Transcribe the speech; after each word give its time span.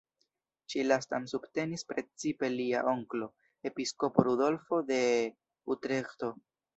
Ĉi 0.73 0.83
lastan 0.85 1.25
subtenis 1.31 1.83
precipe 1.91 2.49
lia 2.53 2.81
onklo, 2.91 3.27
Episkopo 3.71 4.25
Rudolfo 4.29 4.81
de 4.89 4.99
Utreĥto. 5.75 6.31